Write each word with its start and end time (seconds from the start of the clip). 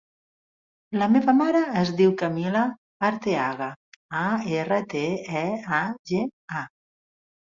La 0.99 1.07
meva 1.15 1.33
mare 1.41 1.59
es 1.81 1.91
diu 1.99 2.13
Camila 2.21 2.63
Arteaga: 3.09 3.67
a, 4.21 4.23
erra, 4.63 4.79
te, 4.95 5.03
e, 5.43 5.45
a, 5.81 5.83
ge, 6.13 6.23
a. 6.63 6.63